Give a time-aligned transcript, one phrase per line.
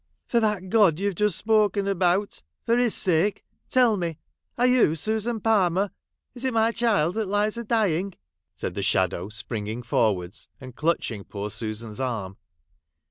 [0.31, 4.17] 'For that God you have just spoken about,— for His sake,— tell me
[4.57, 5.91] are you Susan Palmer?
[6.33, 8.15] Is it my child that lies a dying?'
[8.55, 12.37] said the shadow, springing forwards, and clutching poor Susan's arm.